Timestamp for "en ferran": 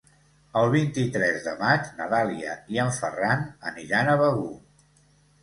2.85-3.45